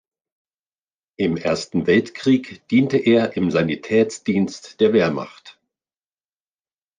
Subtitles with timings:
[1.19, 5.59] Im Ersten Weltkrieg diente er im Sanitätsdienst der Wehrmacht.